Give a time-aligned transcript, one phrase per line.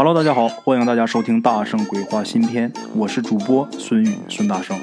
[0.00, 4.78] Hello，大家好，欢迎大家收听《大圣鬼话》新篇，我是主播孙宇，孙大圣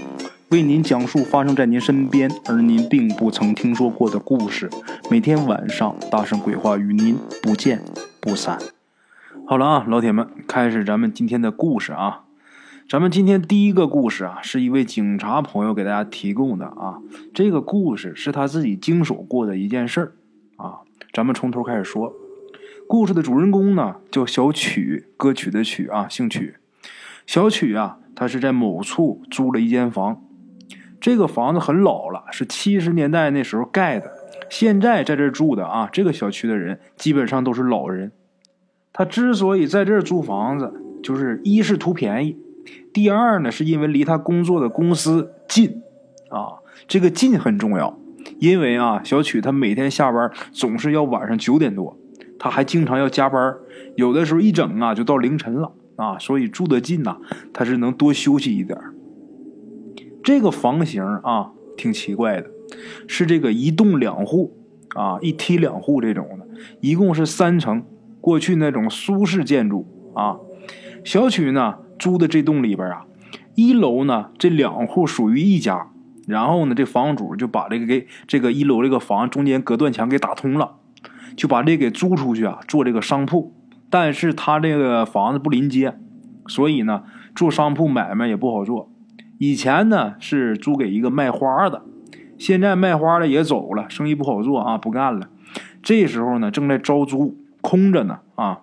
[0.49, 4.69] 为您讲述发生在您身边而您并不曾听说过的故事。
[5.09, 7.81] 每天晚上，《大圣鬼话》与您不见
[8.19, 8.59] 不散。
[9.47, 12.23] 好了啊，老铁们，开始咱们今天的故事啊。
[12.89, 16.99] 咱们今天第一个故事啊，是一位警察朋友给大家提供的啊。
[17.33, 20.11] 这个故事是他自己经手过的一件事儿
[20.57, 20.79] 啊。
[21.13, 22.11] 咱们从头开始说。
[22.87, 26.57] 故事的主人公呢，叫小曲，歌曲的曲啊，姓曲。
[27.25, 30.21] 小曲啊，他是在某处租了一间房，
[31.01, 34.11] 这个房子很老了，是七十年代那时候盖的。
[34.49, 38.11] 现在在这住的啊，这个小区的人基本上都是老人。
[38.93, 42.37] 他之所以在这租房子，就是一是图便宜，
[42.93, 45.81] 第二呢，是因为离他工作的公司近
[46.29, 46.61] 啊。
[46.87, 47.97] 这个近很重要，
[48.37, 51.97] 因为啊，小曲他每天下班总是要晚上九点多。
[52.45, 53.55] 他还经常要加班，
[53.95, 57.17] 有的时候一整啊就到凌晨了啊，所以住得近呐，
[57.51, 58.77] 他是能多休息一点
[60.23, 62.51] 这个房型啊挺奇怪的，
[63.07, 64.55] 是这个一栋两户
[64.95, 66.45] 啊，一梯两户这种的，
[66.81, 67.83] 一共是三层，
[68.21, 70.37] 过去那种苏式建筑啊。
[71.03, 73.07] 小曲呢租的这栋里边啊，
[73.55, 75.89] 一楼呢这两户属于一家，
[76.27, 80.75] 然后呢这房主就把这个给这个一楼这个房中间隔断墙给打通了。
[81.35, 83.53] 就把这给租出去啊，做这个商铺。
[83.89, 85.97] 但是他这个房子不临街，
[86.47, 87.03] 所以呢，
[87.35, 88.89] 做商铺买卖也不好做。
[89.37, 91.83] 以前呢是租给一个卖花的，
[92.37, 95.29] 现在卖花的也走了，生意不好做啊，不干了。
[95.83, 98.61] 这时候呢，正在招租，空着呢啊。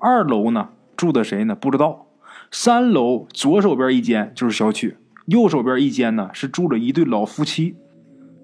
[0.00, 1.54] 二楼呢住的谁呢？
[1.54, 2.06] 不知道。
[2.50, 7.76] 三楼左手边一间就是小区，右手边一间呢是住着一对老夫妻。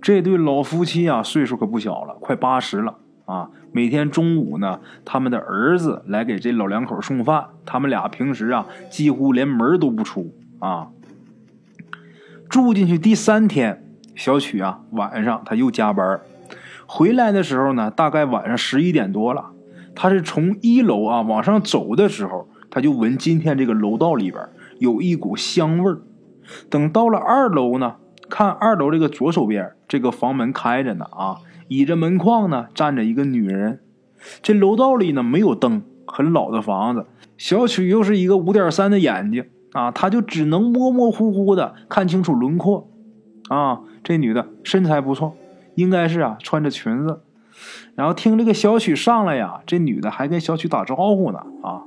[0.02, 2.98] 这对老夫妻啊，岁数可不小了，快八十了。
[3.24, 7.46] 啊，每天中午呢，他们的儿子来给这老两口送饭。
[7.64, 10.88] 他们俩平时啊，几乎连门都不出啊。
[12.48, 13.82] 住进去第三天，
[14.14, 16.20] 小曲啊，晚上他又加班，
[16.86, 19.50] 回来的时候呢，大概晚上十一点多了。
[19.94, 24.46] 他是从一楼啊往上走的时候，他就闻今天这个楼道里边
[24.78, 25.98] 有一股香味儿。
[26.68, 27.96] 等到了二楼呢，
[28.28, 31.38] 看二楼这个左手边这个房门开着呢啊。
[31.68, 33.80] 倚着门框呢，站着一个女人。
[34.42, 37.06] 这楼道里呢没有灯，很老的房子。
[37.36, 42.88] 小曲又是一个五点三的眼睛啊，他就只能模模糊糊的看清楚轮廓。
[43.48, 45.36] 啊，这女的身材不错，
[45.74, 47.20] 应该是啊穿着裙子。
[47.94, 51.38] 然后听这个小曲上来呀，这女的还跟小曲打招呼呢。
[51.62, 51.82] 啊，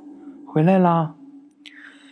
[0.45, 1.15] 回来啦！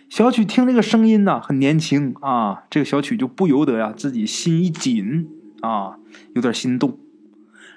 [0.10, 2.64] 小曲听这个声音呢，很年轻啊。
[2.70, 5.30] 这个小曲就不由得呀，自己心一紧
[5.62, 5.98] 啊，
[6.34, 6.98] 有点心动。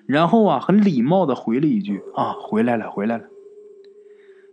[0.08, 3.24] 然后啊，很礼貌的回了一句：“啊，回来了，回来了。”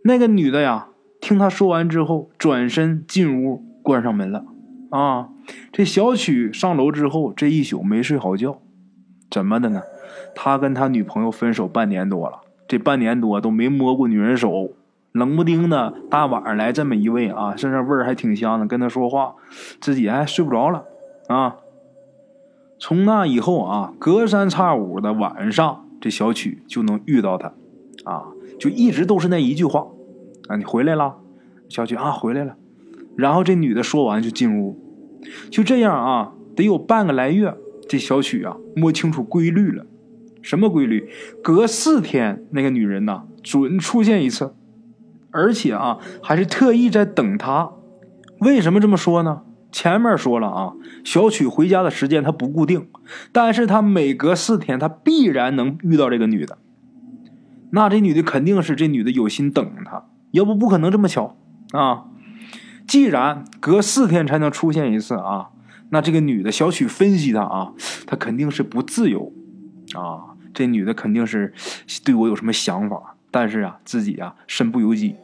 [0.03, 0.89] 那个女的呀，
[1.21, 4.43] 听他说完之后，转身进屋，关上门了。
[4.89, 5.29] 啊，
[5.71, 8.59] 这小曲上楼之后，这一宿没睡好觉。
[9.31, 9.81] 怎么的呢？
[10.35, 14.73] 他跟他女朋友分手半年多了，这半年多都没摸过女人手。
[15.13, 19.35] 冷不丁的大晚上来这么一位啊，身上味儿还挺香的，跟他说话，
[19.79, 20.83] 自己还睡不着了。
[21.29, 21.55] 啊。
[22.77, 27.53] 从那以后啊，隔三差五的晚上，这小曲就能遇到他，
[28.03, 28.25] 啊，
[28.59, 29.87] 就一直都是那一句话，
[30.47, 31.15] 啊，你回来了，
[31.69, 32.55] 小曲啊，回来了。
[33.15, 34.77] 然后这女的说完就进屋，
[35.49, 37.55] 就这样啊，得有半个来月，
[37.87, 39.85] 这小曲啊摸清楚规律了，
[40.41, 41.09] 什么规律？
[41.41, 44.53] 隔四天那个女人呐准出现一次，
[45.31, 47.71] 而且啊还是特意在等他。
[48.41, 49.43] 为什么这么说呢？
[49.71, 52.87] 前面说了啊，小曲回家的时间他不固定，
[53.31, 56.57] 但是他每隔四天他必然能遇到这个女的。
[57.71, 61.35] 那这女的肯定是这女的有心等他，要不不可能这么巧
[61.71, 62.05] 啊。
[62.87, 65.49] 既然隔四天才能出现一次啊，
[65.89, 67.73] 那这个女的小曲分析她啊，
[68.05, 69.33] 她肯定是不自由
[69.93, 70.37] 啊。
[70.53, 71.53] 这女的肯定是
[72.05, 75.17] 对我有什么想法，但是啊自己啊身不由己，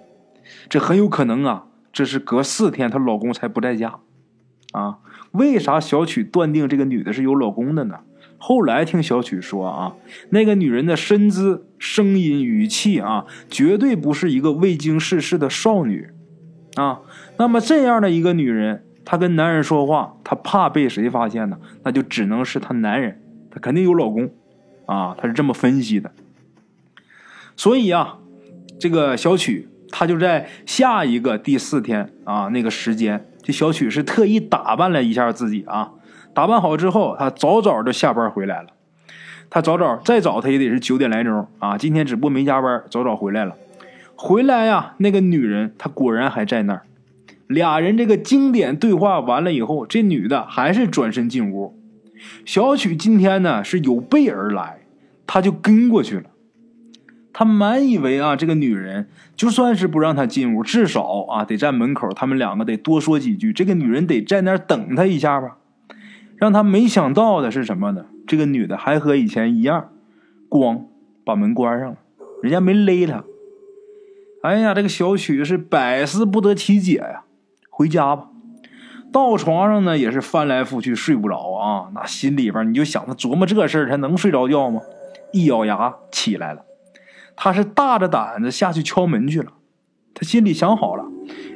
[0.67, 3.99] 这很有可能啊，这是隔四天她老公才不在家。
[4.71, 4.97] 啊，
[5.31, 7.99] 为啥小曲断定这个女的是有老公的呢？
[8.37, 9.93] 后来听小曲说啊，
[10.29, 16.09] 那个女人的身姿、声音、语气啊，绝对不是一个未经世事的少女
[16.75, 17.01] 啊。
[17.37, 21.59] 那么这样的一个女人，她跟男人说话，她怕被谁发现呢？
[21.83, 23.21] 那就只能是她男人，
[23.51, 24.31] 她肯定有老公
[24.87, 25.15] 啊。
[25.15, 26.11] 她是这么分析的。
[27.55, 28.17] 所以啊，
[28.79, 33.27] 这个小曲她就在下一个第四天啊那个时间。
[33.43, 35.91] 这小曲是特意打扮了一下自己啊，
[36.33, 38.69] 打扮好之后，他早早的下班回来了。
[39.49, 41.77] 他早早再早，他也得是九点来钟啊。
[41.77, 43.55] 今天只不过没加班，早早回来了。
[44.15, 46.83] 回来呀，那个女人她果然还在那儿。
[47.47, 51.77] 俩人这个经典对话完了以后，这女的还是转身进屋。
[52.45, 54.81] 小曲今天呢是有备而来，
[55.27, 56.29] 他就跟过去了。
[57.33, 63.53] 他满以为啊，这个女人就算是不让他进屋，至少啊得站门口，他们两个得多说几句。
[63.53, 65.57] 这个女人得在那儿等他一下吧。
[66.35, 68.05] 让他没想到的是什么呢？
[68.25, 69.89] 这个女的还和以前一样，
[70.49, 70.85] 咣
[71.23, 71.97] 把门关上了，
[72.41, 73.23] 人家没勒他。
[74.41, 77.23] 哎呀，这个小曲是百思不得其解呀。
[77.69, 78.29] 回家吧，
[79.11, 81.91] 到床上呢也是翻来覆去睡不着啊。
[81.93, 84.81] 那心里边你就想，他琢磨这事儿，他能睡着觉吗？
[85.31, 86.65] 一咬牙起来了。
[87.35, 89.51] 他是大着胆子下去敲门去了，
[90.13, 91.05] 他心里想好了，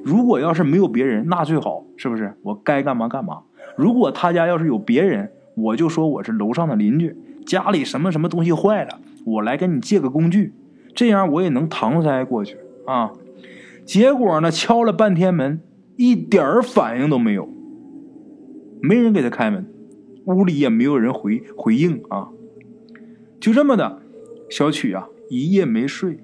[0.03, 2.33] 如果要是没有别人，那最好，是不是？
[2.41, 3.41] 我该干嘛干嘛。
[3.75, 10.53] 如果他家要是有别人，我就说我是楼上的邻居，家里什么什么东西坏了，我来跟你借个工具，
[10.93, 13.11] 这样我也能搪塞过去啊。
[13.85, 15.61] 结果呢，敲了半天门，
[15.97, 17.47] 一点反应都没有，
[18.81, 19.65] 没人给他开门，
[20.25, 22.29] 屋里也没有人回回应啊。
[23.39, 24.01] 就这么的，
[24.49, 25.07] 小曲啊。
[25.29, 26.19] 一夜没睡，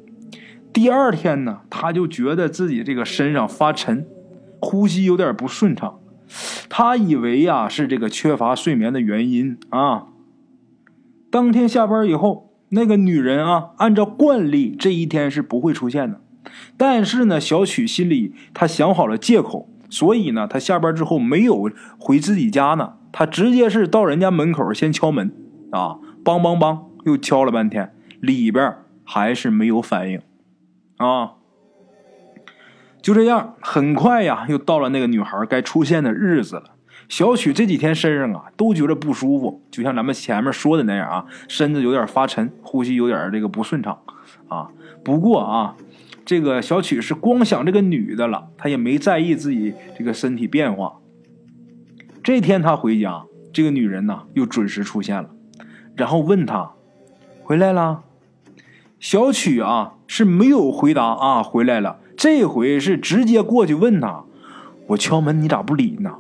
[0.72, 4.06] 第二天呢，他就觉得自己这个身上发沉，
[4.60, 6.00] 呼吸有点不顺畅。
[6.70, 10.08] 他以为呀是这个缺乏睡眠的原因啊。
[11.30, 16.22] 当天下班以后，那个女人啊，按照惯例这一天是不会出现的。
[16.78, 25.34] 但是呢，小曲心里他想好了借口，所以呢，他下班之后没有回自己家呢，他直接是到人家门口先敲门
[25.72, 28.74] 啊，梆梆梆，又敲了半天，里边。
[29.14, 30.22] 还是没有反应，
[30.96, 31.34] 啊，
[33.02, 36.64] 就这样，很快呀，又到了那个女孩该出现的日子了。
[37.10, 44.00] 小曲这几天身上啊都觉得不舒服，就像咱们前面说的那样啊，身子有点发沉，呼吸有点这个不顺畅，
[44.48, 44.70] 啊，
[45.04, 45.76] 不过啊，
[46.24, 51.00] 这个小曲是光想这个女的了，她也没在意自己这个身体变化。
[52.24, 55.30] 这天他回家，这个女人呢又准时出现了，
[55.98, 56.72] 然后问他
[57.44, 58.04] 回来了。
[59.02, 61.98] 小曲啊是没有回答啊，回来了。
[62.16, 64.26] 这回是直接过去问他
[64.90, 66.18] ：“我敲门，你咋不理呢？”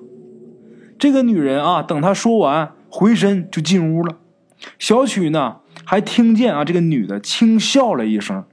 [0.97, 4.17] 这个女人啊，等他说完，回身就进屋了。
[4.79, 8.43] 小曲呢，还听见啊，这个女的轻笑了一声。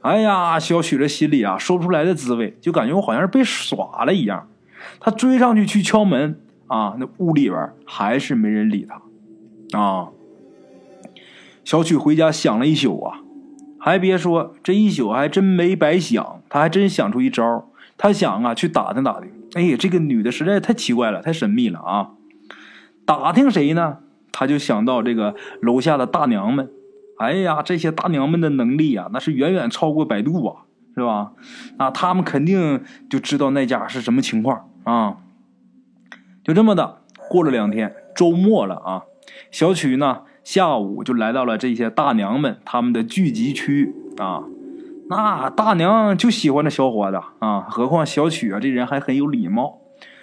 [0.00, 4.48] 哎呀，小曲这心里啊，说不出来的滋味，就感觉我好像是被耍了一样。
[5.00, 10.08] 他追上去去敲门啊，那屋里边还是没人理他啊。
[11.62, 13.20] 小曲回家想了一宿啊。
[13.84, 17.68] 还别说，这一宿还真没白想，他还真想出一招。
[17.98, 19.30] 他想啊，去打听打听。
[19.52, 22.12] 哎呀，这个女的实在太奇怪了，太神秘了啊！
[23.04, 23.98] 打听谁呢？
[24.32, 26.70] 他就想到这个楼下的大娘们。
[27.18, 30.62] 哎呀，这些大娘们的能力啊，那是远远超过百度啊，
[30.96, 31.32] 是吧？
[31.76, 35.18] 啊，他们肯定就知道那家是什么情况啊。
[36.42, 39.02] 就这么的，过了两天，周末了啊，
[39.50, 40.22] 小曲呢？
[40.44, 44.44] 下午就来到了这些大娘们他们的聚集区啊，
[45.08, 49.78] 那大娘就喜欢这小伙子啊，何况小曲啊这人还很有礼貌，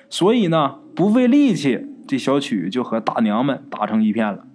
[0.09, 4.45] 所以呢不费力气，这小曲就和大娘们打成一片了，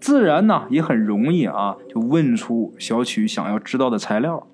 [0.00, 4.48] 自然呢也很容易啊就问出小曲想要知道的材料，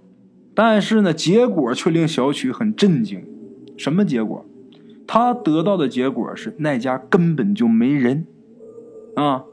[0.55, 3.25] 但是呢结果却令小曲很震惊，
[3.79, 4.45] 什么结果？
[5.07, 8.27] 他得到的结果是那家根本就没人。
[9.17, 9.45] 啊。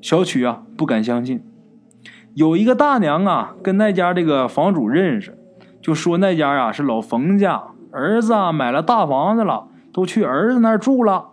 [0.00, 1.42] 小曲啊，不敢相信，
[2.34, 5.36] 有一个大娘啊，跟那家这个房主认识，
[5.82, 11.30] 就说那家啊是老冯家儿子啊买了大房子了，都去儿子那儿住了。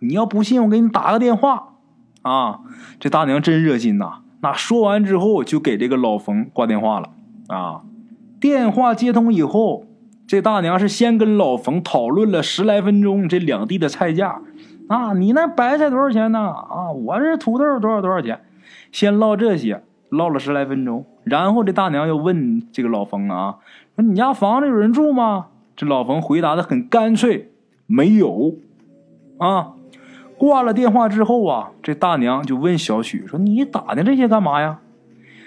[0.00, 1.74] 你要不信，我给你打个电话
[2.22, 2.60] 啊。
[2.98, 7.10] 这大娘真热心呐，那说完之后就给这个老冯挂电话了
[7.48, 7.82] 啊。
[8.40, 9.84] 电话接通以后，
[10.26, 14.40] 这大娘是先跟老冯讨论了十来分钟这两地的菜价。
[14.90, 16.40] 啊，你那白菜多少钱呢？
[16.40, 18.40] 啊，我这土豆多少多少钱？
[18.90, 23.58] 先唠这些，唠了十来分钟，然后这大娘又问这个老冯啊，
[23.94, 25.46] 说你家房子有人住吗？
[25.76, 27.50] 这老冯回答的很干脆，
[27.86, 28.56] 没有。
[29.38, 29.74] 啊，
[30.36, 34.80] 挂了电话之后啊，这大娘就问小曲说：“你打听这些干嘛呀？”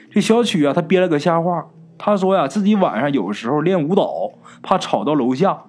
[0.09, 4.31] 这小曲啊，他编了个瞎话，他说呀，自己晚上有时候练舞蹈，
[4.61, 5.63] 怕吵到楼下。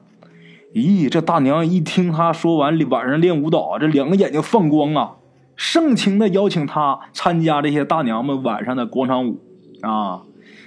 [0.75, 5.17] 咦，这大娘一听他说完晚上练舞蹈，这两个眼睛放光啊，
[5.55, 9.41] 盛情的邀请他参加这些大娘们晚上的广场舞
[9.83, 10.23] 啊。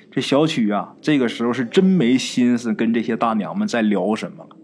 [0.09, 4.55] 这小曲啊，这个时候是真没心思跟这些大娘们在聊什么了，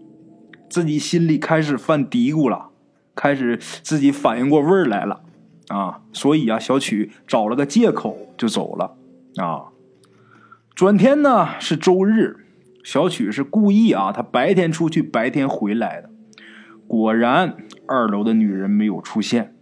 [0.68, 2.70] 自己心里开始犯嘀咕了，
[3.14, 5.20] 开始自己反应过味儿来了
[5.68, 6.00] 啊。
[6.12, 8.96] 所以啊，小曲找了个借口就走了
[9.36, 9.66] 啊。
[10.74, 12.43] 转天呢是周日，
[12.84, 16.10] 小曲是故意啊，他白天出去，白天回来的。
[16.86, 17.56] 果然，
[17.88, 19.56] 二楼的女人没有出现。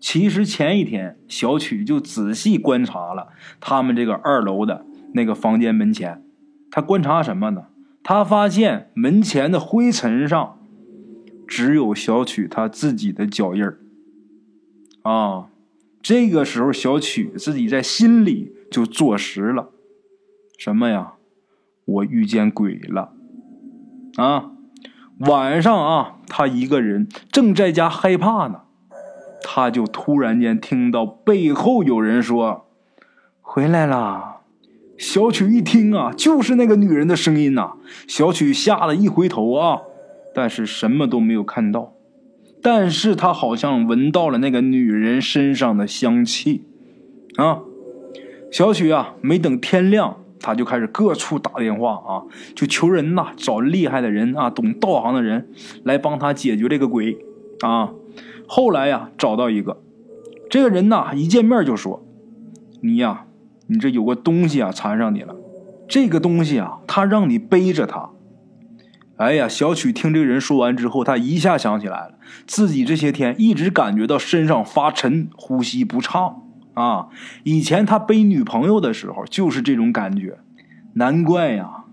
[0.00, 3.28] 其实前一天，小曲就仔细观察了
[3.60, 6.22] 他们这个二楼的那个房间门前。
[6.70, 7.68] 他观察什么呢？
[8.02, 10.60] 他发现门前的灰尘上
[11.46, 13.78] 只有小曲他自己的脚印儿。
[15.02, 15.48] 啊，
[16.02, 19.70] 这个时候小曲自己在心里就坐实了，
[20.58, 21.14] 什么呀？
[21.86, 23.12] 我遇见鬼了！
[24.16, 24.50] 啊，
[25.20, 28.60] 晚上啊，他一个人正在家害怕呢。
[29.48, 32.66] 他就突然间听到背后有人说
[33.40, 34.40] ：“回来了。”
[34.98, 37.74] 小曲一听啊，就是那个女人的声音呐。
[38.08, 39.82] 小曲吓得一回头啊，
[40.34, 41.92] 但是什么都没有看到。
[42.62, 46.64] 但是他好像闻到了那个女人身上的香气
[47.36, 47.60] 啊。
[48.50, 52.22] 小曲啊，没等天亮，他就开始各处打电话啊，
[52.54, 55.48] 就求人呐，找厉害的人啊，懂道行的人
[55.84, 57.18] 来帮他解决这个鬼
[57.60, 57.90] 啊。
[58.46, 59.82] 后来呀，找到一个，
[60.48, 62.06] 这个人呐，一见面就说
[62.82, 63.26] ：“你呀，
[63.66, 65.34] 你这有个东西啊缠上你了。
[65.88, 68.10] 这个东西啊，他让你背着它。”
[69.16, 72.14] 哎呀，小曲听这个人说完之后，他一下想起来了，
[72.46, 76.42] 自己这些天一直感觉到身上发沉，呼吸不畅
[76.76, 77.08] 啊。
[77.42, 80.38] 以前他背女朋友的时候就是这种感觉，
[80.94, 81.84] 难怪呀，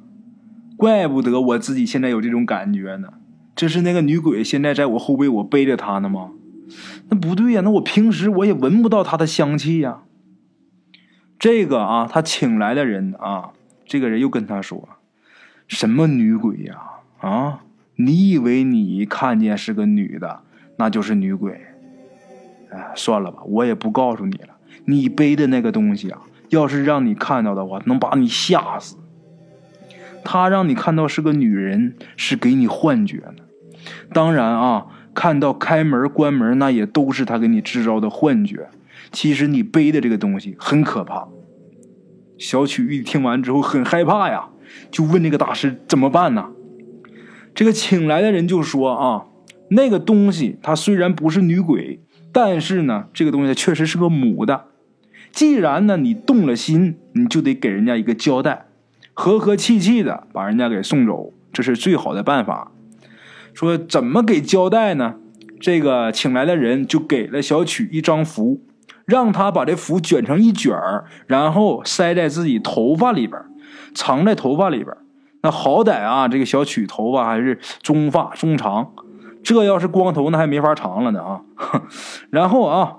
[0.78, 3.13] 怪不得我自己现在有这种感觉呢。
[3.56, 6.32] 这是那个女鬼现在在我后背，我背着她呢吗？
[7.10, 10.04] 那不对呀，那我平时我也闻不到她的香气呀。
[11.38, 13.52] 这个啊，他请来的人啊，
[13.86, 14.88] 这个人又跟他说
[15.68, 16.82] ：“什么女鬼呀？
[17.20, 17.60] 啊，
[17.98, 20.40] 你以为你看见是个女的，
[20.78, 21.60] 那就是女鬼？
[22.72, 24.52] 哎，算了吧，我也不告诉你了。
[24.86, 28.98] 你背的那个东西啊，要是让你看到的话，能把你吓死。
[30.24, 33.44] 他让你看到是个女人，是给你幻觉呢。
[34.13, 38.68] 当然啊。”看到开门关门，那也都是他给你制造的幻觉。
[39.12, 41.28] 其实你背的这个东西很可怕。
[42.40, 44.50] 小曲一听完之后很害怕呀，
[44.90, 46.50] 就问这个大师怎么办呢？
[47.54, 49.25] 这个请来的人就说啊，
[49.70, 52.00] 那个东西它虽然不是女鬼，
[52.32, 54.66] 但是呢，这个东西确实是个母的。
[55.34, 58.68] 既然呢你动了心，你就得给人家一个交代，
[59.13, 62.72] 和和气气的把人家给送走，这是最好的办法。
[63.54, 65.16] 说怎么给交代呢？
[65.60, 68.62] 这个请来的人就给了小曲一张符，
[69.06, 73.42] 让他把这符卷成一卷儿，然后塞在自己头发里边，
[73.96, 74.96] 藏在头发里边。
[75.42, 78.92] 那好歹啊，这个小曲头发还是中发中长，
[79.44, 81.42] 这要是光头，那还没法长了呢啊！
[82.30, 82.98] 然后啊，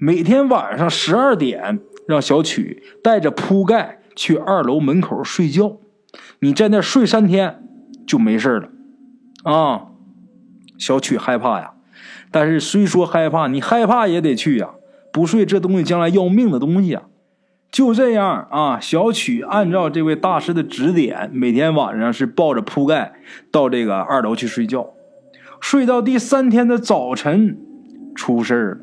[0.00, 5.78] 每天晚上十二点，让小曲带着铺盖去二楼门口睡觉，
[6.40, 7.62] 你在那睡三天
[8.06, 8.68] 就没事了。
[9.44, 9.86] 啊，
[10.78, 11.74] 小曲害怕呀，
[12.30, 14.70] 但是虽说害怕，你害怕也得去呀。
[15.12, 17.04] 不睡这东西将来要命的东西啊。
[17.70, 23.14] 就这样啊，小曲按照这位大师的指点，每天晚上是抱着铺盖
[23.52, 24.90] 到这个二楼去睡觉。
[25.60, 27.56] 睡到第三天的早晨，
[28.14, 28.78] 出事了。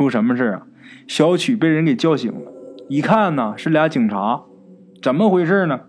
[0.00, 0.62] 出什么事啊？
[1.06, 2.50] 小曲被人给叫醒了，
[2.88, 4.44] 一看呢是俩警察。
[5.02, 5.80] 怎么回事呢？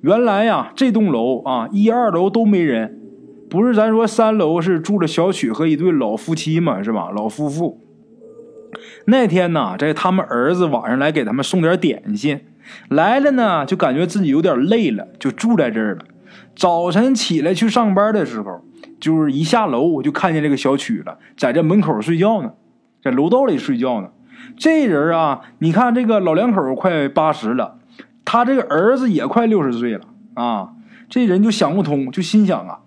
[0.00, 2.98] 原来呀，这栋楼啊，一二楼都没人。
[3.50, 7.10] 不是咱说三楼是住着小曲和一对老夫妻嘛，是吧？
[7.14, 7.78] 老夫妇。
[9.04, 12.40] 那天呢，这他们儿子晚上来给他们送点点心，
[12.88, 16.04] 来了呢，就感觉自己有点累了，就住在这儿了。
[16.56, 18.64] 早晨起来去上班的时候，
[18.98, 22.52] 就是一下楼我就看见这个小曲了，在这门口睡觉呢，
[23.02, 24.08] 在楼道里睡觉呢。
[24.56, 27.78] 这人啊，你看这个老两口快八十了，
[28.24, 30.04] 他这个儿子也快六十岁了
[30.34, 30.70] 啊。
[31.08, 32.80] 这人就想不通，就心想啊。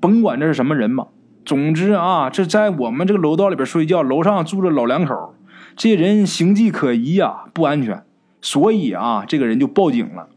[0.00, 1.06] 甭管这是什么人吧，
[1.44, 5.34] 总之啊，这在我们这个楼道里边睡觉，楼上住着老两口，
[5.76, 8.02] 这人形迹可疑呀，不安全，
[8.40, 10.28] 所以啊，这个人就报警了。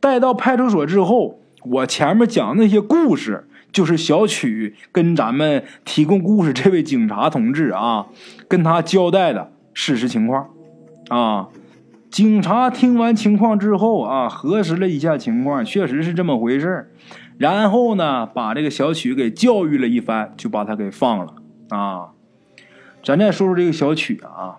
[0.00, 8.06] 带到派出所之后，我前面讲那些故事，就是小曲跟咱们提供故事这位警察同志啊，
[8.48, 10.48] 跟他交代的事实情况
[11.08, 11.48] 啊。
[12.08, 16.92] 警察听完情况之后啊，核实了一下情况，确实是这么回事
[17.36, 21.34] 然后呢，把这个小曲给教育了一番，就把他给放了
[21.70, 22.10] 啊。
[23.02, 24.58] 咱再说说这个小曲啊，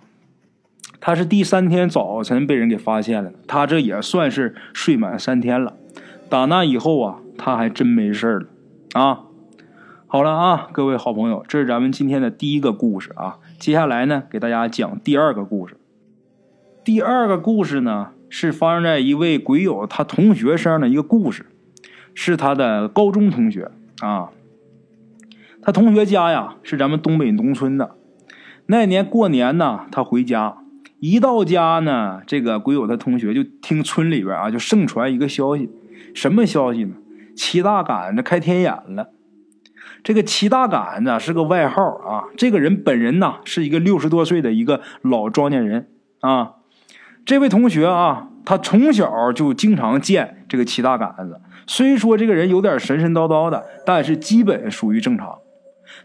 [0.99, 5.77] 他是第三天早晨被人给发现了，他这也算是睡满三天了。
[6.27, 8.47] 打那以后啊，他还真没事了
[8.95, 9.23] 啊。
[10.07, 13.39] 好了啊，各位好朋友，这是咱们今天的第一个故事啊。
[13.59, 15.75] 接下来呢，给大家讲第二个故事。
[16.85, 18.11] 第二个故事呢。
[18.27, 21.45] 是发生在一位鬼友他同学身上的一个故事，
[22.13, 23.71] 是他的高中同学
[24.01, 24.31] 啊。
[25.61, 27.95] 他同学家呀是咱们东北农村的，
[28.65, 30.57] 那年过年呢，他回家，
[30.99, 35.69] 一到家呢，这个鬼友他同学就听村里边啊就盛传一个消息，
[36.13, 36.95] 什么消息呢？
[37.35, 39.09] 齐大杆子开天眼了。
[40.03, 45.89] 这个齐大杆子是个外号啊，这个人本人呢是一个六十多岁的一个老庄稼人
[46.21, 46.53] 啊。
[47.25, 55.39] 这位同学啊，他从小就经常见这个齐大杆子，虽说这个人有点神神叨叨的，但是基本属于正常。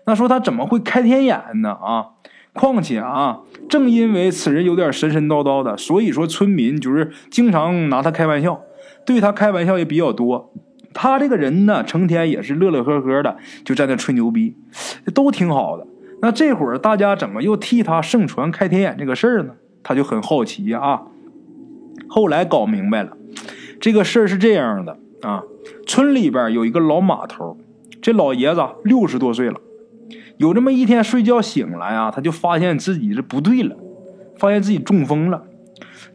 [0.07, 1.73] 那说他怎么会开天眼呢？
[1.73, 2.07] 啊，
[2.55, 8.63] 况且啊，正因为此人有点神神叨叨的，所以说村民就是经常拿他开玩笑，
[9.05, 10.55] 对他开玩笑也比较多。
[10.93, 14.57] 他这个人呢，成天也是乐乐呵呵的，就在那吹牛逼，
[15.15, 15.87] 都挺好的。
[16.23, 19.55] 那这会儿大家怎么又替他盛传开天眼这个事儿呢？
[19.83, 21.03] 他就很好奇啊。
[22.09, 23.17] 后来搞明白了，
[23.81, 25.43] 这个事儿是这样的啊。
[25.87, 27.57] 村里边有一个老码头，
[28.03, 29.61] 这老爷子六十多岁了。
[30.37, 33.77] 有这么一天睡觉醒来啊，他就发现自己是不对了，
[34.37, 35.45] 发现自己中风了。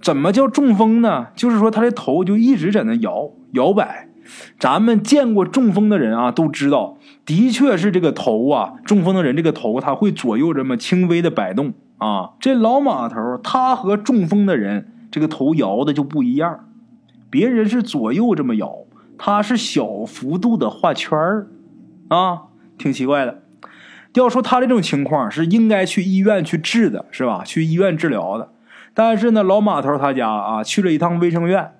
[0.01, 1.27] 怎么叫中风呢？
[1.35, 4.09] 就是说他的头就一直在那摇摇摆。
[4.59, 12.31] 咱们见过中风的人啊，都知道，的确是这个头啊，中风的人这个头他会左右这么轻微的摆动啊。
[12.39, 16.67] 这老马头他和中风的人这个头摇的就不一样，
[17.29, 18.73] 别人是左右这么摇，
[19.17, 21.47] 他是小幅度的画圈儿
[22.09, 22.43] 啊，
[22.77, 23.41] 挺奇怪的。
[24.13, 27.43] 要说他这种情况是应该去医院去治的，是吧？
[27.45, 28.49] 去医院治疗的。
[28.93, 31.71] 但是呢，老马头他家啊，去了一趟卫生院。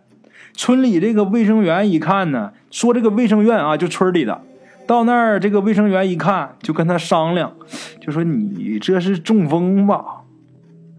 [0.55, 4.41] 村里这个卫生员一看呢，说这个卫生院啊，就村里的。
[4.87, 7.53] 到那儿，这个卫生员一看，就跟他商量，
[7.99, 10.21] 就说：“你这是中风吧？”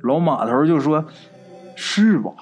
[0.02, 1.04] 老马头就说
[1.76, 2.32] ：“是吧？”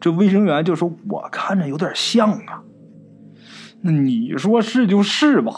[0.00, 2.62] 这卫生员就说：“我看着有点像啊。”
[3.82, 5.52] 那你说是就是吧？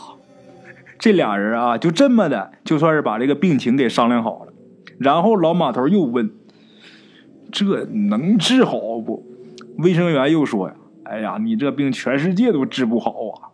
[0.98, 4.52] 这俩人啊，就这么的，就算是把这个病情给商量好了。
[4.98, 6.30] 然后老马头又问
[7.50, 9.24] ：“这能治好不？”
[9.78, 13.52] 卫生员又说：“呀，哎呀，你这病全世界都治不好啊！”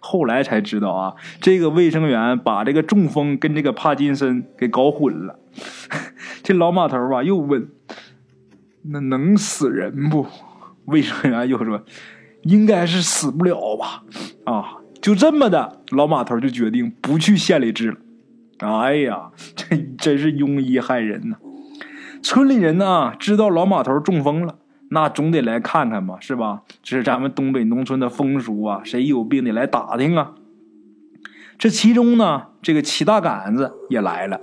[0.00, 5.38] 后来才知道啊，这个卫生员把这个中风跟这个帕金森给搞混了。
[6.42, 7.68] 这老马头啊又问
[8.90, 10.26] ：“那能死人不？”
[10.86, 11.84] 卫生员又说
[12.42, 14.02] ：“应该是死不了吧？”
[14.44, 17.98] 啊，就这么的，老马头就决定不去县里治了。
[18.58, 21.36] 哎呀，这真是庸医害人呐！
[22.22, 24.58] 村里人呢知道老马头中风了。
[24.94, 26.62] 那总得来看看嘛，是吧？
[26.82, 30.34] 这是咱们东北农村的风俗啊，谁有病得来打听啊。
[31.58, 34.42] 这其中呢，这个齐大杆子也来了，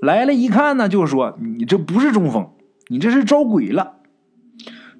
[0.00, 2.50] 来了一看呢，就说：“你这不是中风，
[2.88, 3.92] 你这是招鬼了。”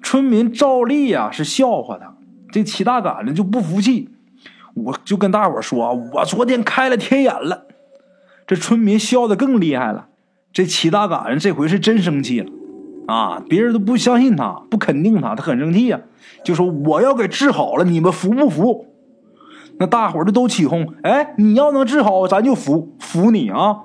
[0.01, 2.15] 村民照例呀是笑话他，
[2.49, 4.07] 这齐大杆子就不服气，
[4.73, 7.65] 我就跟大伙说：“我昨天开了天眼了。”
[8.47, 10.07] 这村民笑的更厉害了，
[10.53, 12.49] 这齐大杆子这回是真生气了。
[13.11, 13.43] 啊！
[13.49, 15.99] 别人都不相信他，不肯定他，他很生气呀，
[16.45, 18.85] 就说我要给治好了，你们服不服？
[19.79, 23.79] 那大伙儿就都起哄，哎，你要能治好，咱就服服你啊！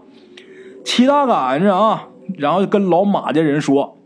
[0.85, 3.97] 齐大杆子啊，然后跟老马家人说，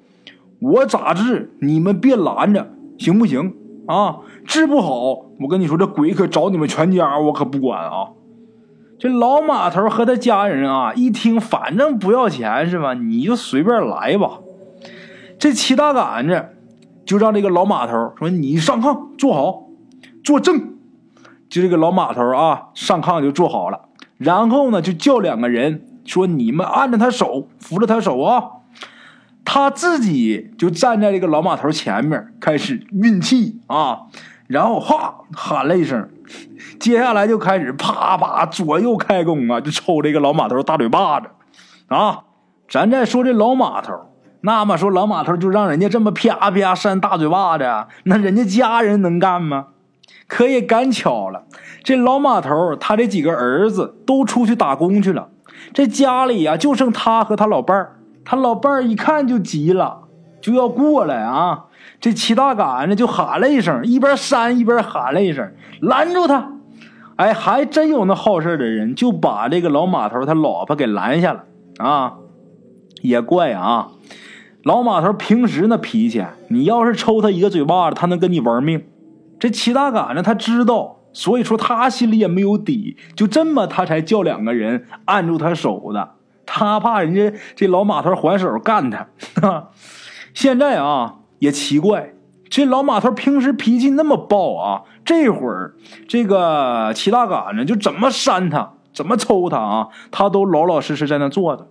[0.60, 1.52] 我咋治？
[1.60, 3.54] 你们别拦着，行不行？
[3.86, 8.10] 啊，治不好，我跟你说，这鬼可找你们全家，我可不管啊！
[8.98, 12.94] 这老马头和他家人啊，一听，反正不要钱是吧？
[12.94, 14.40] 你就随便来吧。
[15.40, 16.50] 这齐大杆子
[17.06, 19.64] 就让这个老马头说：“你上炕坐好，
[20.22, 20.76] 坐正。”
[21.48, 23.88] 就这个老马头啊，上炕就坐好了。
[24.18, 28.44] 然后呢，就叫两个人说：“你们按着他手，扶着他手啊。”
[29.42, 34.02] 他自己就站在这个老马头前面，开始运气啊。
[34.46, 36.10] 然后哈喊了一声，
[36.78, 41.28] 接下来就开始啪啪左右开弓啊，就抽这个老马头大嘴巴子
[41.88, 42.24] 啊。
[42.68, 44.09] 咱再说这老马头。
[44.42, 47.64] 那么说，老马头就让人家这么啪啪扇大嘴巴子，
[48.04, 49.66] 那人家家人能干吗？
[50.26, 51.44] 可也赶巧了，
[51.82, 55.28] 这老马头他这几个儿子都出去打工去了，
[55.72, 57.96] 这家里呀就剩他和他老伴儿。
[58.24, 60.02] 他老伴儿一看就急了，
[60.40, 61.64] 就要过来啊！
[62.00, 66.52] 这齐大杆子就喊了一声，一边扇一边喊了一声：“拦住他！”
[67.16, 71.44] 哎，还真有那好事的人，就把这个老马头他老婆给拦下了
[71.78, 72.14] 啊！
[73.02, 73.88] 也怪啊！
[74.62, 78.84] 老马头平时那脾气，你要是抽他一个嘴巴子，他能跟你玩命。
[79.38, 86.10] 这齐大杆呢，他知道，所以说他心里也没有底，就这么他才叫两个人按住他手的，
[86.44, 89.08] 他怕人家这老马头还手干他。
[90.34, 92.12] 现在啊，也奇怪，
[92.50, 95.74] 这老马头平时脾气那么暴啊，这会儿
[96.06, 101.66] 这个齐大杆子就怎么扇他，怎么抽他啊，他都老老实实在那坐着。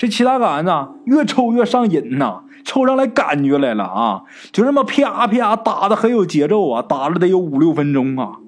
[0.00, 0.72] 这齐大杆子
[1.04, 8.38] 越抽越上瘾呐，抽上来感觉来了啊，就这么啪啪打的很有节奏啊，打了得有五六分钟啊。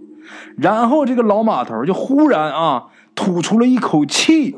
[0.57, 2.85] 然后这个老马头就忽然啊
[3.15, 4.57] 吐出了一口气，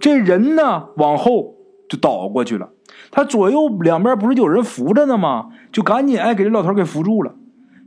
[0.00, 1.54] 这人呢往后
[1.88, 2.70] 就倒过去了。
[3.12, 5.50] 他左右两边不是有人扶着呢吗？
[5.70, 7.32] 就赶紧哎给这老头给扶住了。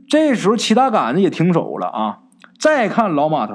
[0.08, 2.20] 这时候齐大杆子也停手了啊。
[2.58, 3.52] 再看老马头，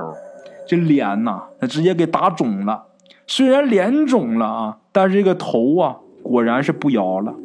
[0.68, 2.84] 这脸呐，他直接给打肿了。
[3.28, 7.36] 虽然脸肿了啊，但是这个头啊，果然是不摇了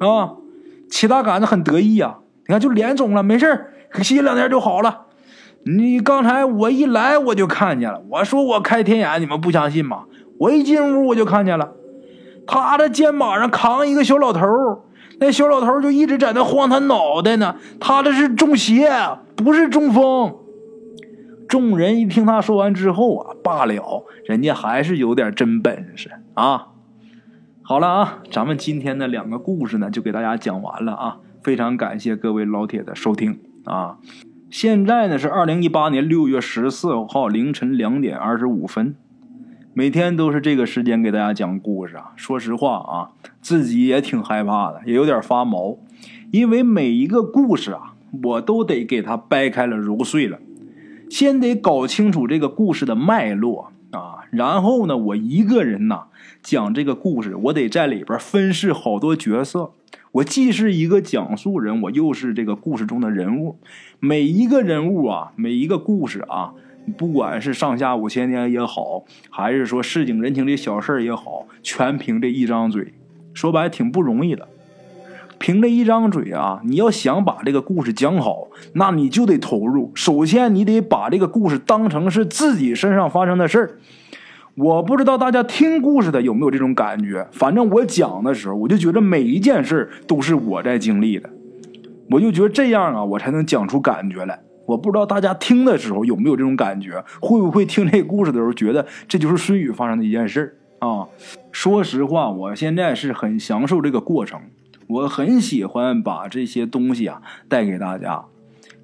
[0.00, 0.32] 啊。
[0.90, 3.66] 齐大杆子很得意啊，你看就脸肿了，没事
[4.02, 5.02] 歇两天就好了。
[5.64, 10.04] 你刚才我一来我就看见了，我说我开天眼，你们不相信吗？
[10.38, 11.72] 我一进屋我就看见了。
[12.46, 14.46] 他的肩膀上扛一个小老头
[15.20, 17.54] 那小老头就一直在那晃他脑袋呢。
[17.78, 18.90] 他这是中邪，
[19.36, 20.34] 不是中风。
[21.52, 26.68] 众人一听他说完之后啊，罢了，人家还是有点真本事啊。
[27.60, 31.18] 好了啊，咱们今天的两个故事呢，就给大家讲完了啊。
[31.42, 33.98] 非常感谢各位老铁的收听啊。
[34.48, 38.94] 现在呢是二零一八年六月十四号凌晨两点二十五分。
[39.74, 42.12] 每天都是这个时间给大家讲故事啊！
[42.16, 43.10] 说实话啊，
[43.42, 45.76] 自己也挺害怕的，也有点发毛，
[46.30, 50.38] 因为每一个故事啊，我都得给它掰开了揉碎了，
[51.12, 56.04] 先得搞清楚这个故事的脉络啊，然后呢，我一个人呐
[56.42, 59.72] 讲这个故事，我得在里边分饰好多角色，
[60.12, 63.58] 我既是一个讲述人，我又是这个故事中的人物，
[64.00, 66.54] 每一个人物啊，每一个故事啊。
[66.96, 72.94] 不管是上下五千年也好，还是说市井人情的小事也好，全凭这一张嘴，
[73.34, 74.48] 说白挺不容易的。
[75.42, 79.90] 凭这一张嘴啊，你要想把这个故事讲好，那你就得投入。
[79.92, 83.78] 首先，你得把这个故事当成是自己身上发生的事儿。
[84.54, 91.28] 我不知道大家听故事的有没有这种感觉，反正我讲的时候，我就觉得每一件事都是我在经历的，
[92.12, 94.38] 我就觉得这样啊，我才能讲出感觉来。
[94.68, 101.08] 我不知道大家听的时候有没有这种感觉，会不会听这故事的时候觉得这就是孙宇发生的一件事啊？
[101.50, 104.40] 说实话，我现在是很享受这个过程，
[104.92, 108.24] 我很喜欢把这些东西啊带给大家，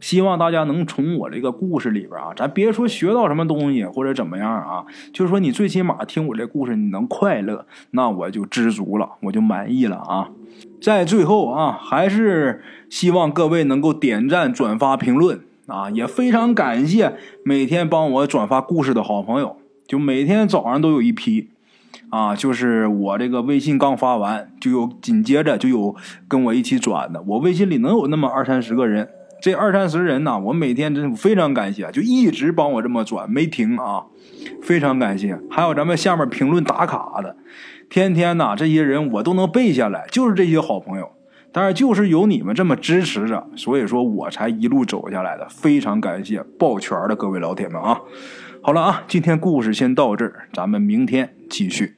[0.01, 10.31] 希望大家能从我这个故事里边啊，咱别说学到什么东西或者怎么样啊，就是说你最起码听我这故事你能快乐，那我就知足了，我就满意了啊。
[10.81, 15.41] 在最后啊，还是希望各位能够点赞、转发、评论。
[15.67, 17.13] 啊，也非常感谢
[17.45, 21.51] 每天帮我转发故事的好朋友，就每天早上都有一批，
[22.11, 25.95] 啊，就是我这个微信刚发完，就有紧接着就有
[26.27, 29.09] 跟我一起转的，我微信里能有那么二三十个人，
[29.43, 34.05] 这二三十人呢，我每天真非常感谢，就一直帮我这么转没停啊，
[34.63, 35.39] 非常感谢。
[35.51, 37.37] 还有咱们下面评论打卡的，
[37.91, 41.11] 天天呐，这些人我都能背下来，就是这些好朋友。
[41.51, 47.99] 但是就是有你们这么支持着，所以说我才一路走下来的，非常感谢抱拳的各位老铁们啊！
[48.63, 51.97] 好了啊，今天故事先到这儿，咱们明天继续。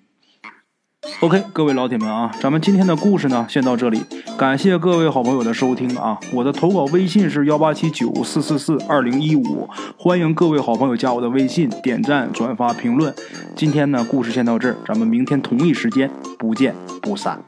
[1.21, 4.03] OK，各位老铁们啊，咱们今天的故事呢先到这里，
[4.39, 6.19] 感谢各位好朋友的收听啊！
[6.35, 13.15] 我的投稿微信是幺八七九四四四二零一五，欢迎各位好朋友加我的微信，点赞、转发、评论。
[13.57, 17.43] 今天呢故事先到这儿，咱们明天同一时间不见不散。